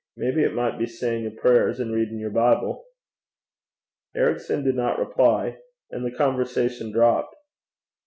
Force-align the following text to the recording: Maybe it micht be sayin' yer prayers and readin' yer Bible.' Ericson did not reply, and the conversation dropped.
Maybe 0.17 0.43
it 0.43 0.55
micht 0.55 0.79
be 0.79 0.87
sayin' 0.87 1.21
yer 1.21 1.39
prayers 1.39 1.79
and 1.79 1.93
readin' 1.93 2.17
yer 2.17 2.31
Bible.' 2.31 2.85
Ericson 4.15 4.63
did 4.63 4.73
not 4.73 4.97
reply, 4.97 5.59
and 5.91 6.03
the 6.03 6.09
conversation 6.09 6.91
dropped. 6.91 7.35